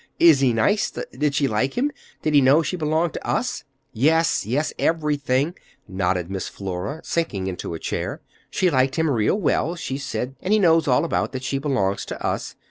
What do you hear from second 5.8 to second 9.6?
nodded Miss Flora, sinking into a chair. "She liked him real